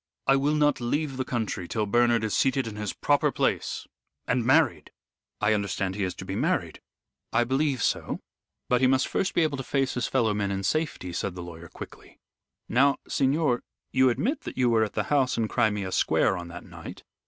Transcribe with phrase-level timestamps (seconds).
[0.25, 3.85] I will not leave the country till Bernard is seated in his proper place,
[4.27, 4.89] and married
[5.39, 6.81] I understand he is to be married."
[7.31, 8.19] "I believe so.
[8.67, 11.43] But he must first be able to face his fellow men in safety," said the
[11.43, 12.17] lawyer, quickly.
[12.67, 13.61] "Now, signor,
[13.91, 17.03] you admit that you were at the house in Crimea Square on that night."